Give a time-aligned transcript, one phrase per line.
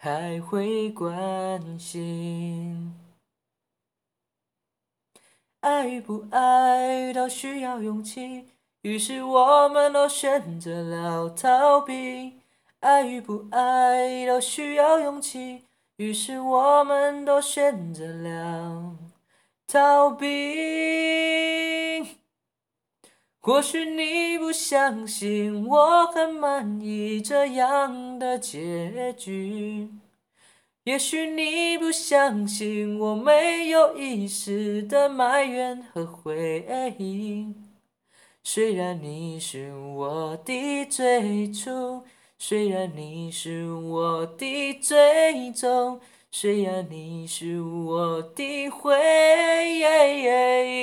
[0.00, 2.94] 还会关心，
[5.58, 8.46] 爱与不爱都需要勇气，
[8.82, 12.34] 于是我们都选择了逃避。
[12.78, 15.64] 爱与不爱都需要勇气，
[15.96, 18.96] 于是我们都选择了
[19.66, 21.67] 逃避。
[23.48, 29.88] 或许你不相信我很满意这样的结局，
[30.84, 37.54] 也许你不相信我没有一丝的埋怨和回应。
[38.44, 42.02] 虽然你是我的最初，
[42.38, 45.98] 虽然你是我的最终，
[46.30, 48.94] 虽然你是我的回
[49.70, 50.77] 忆。